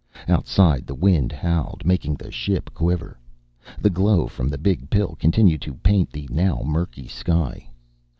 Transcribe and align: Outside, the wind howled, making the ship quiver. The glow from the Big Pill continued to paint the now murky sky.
Outside, 0.27 0.87
the 0.87 0.95
wind 0.95 1.31
howled, 1.31 1.83
making 1.85 2.15
the 2.15 2.31
ship 2.31 2.73
quiver. 2.73 3.19
The 3.79 3.91
glow 3.91 4.25
from 4.25 4.49
the 4.49 4.57
Big 4.57 4.89
Pill 4.89 5.15
continued 5.19 5.61
to 5.61 5.75
paint 5.75 6.09
the 6.11 6.27
now 6.31 6.63
murky 6.65 7.07
sky. 7.07 7.69